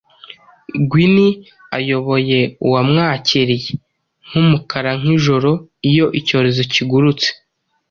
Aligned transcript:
Gwini 0.89 1.27
ayoboye 1.77 2.39
uwamwakiriye, 2.65 3.69
nkumukara 4.27 4.91
nkijoro 5.01 5.51
Iyo 5.89 6.05
icyorezo 6.19 6.61
kigurutse, 6.73 7.29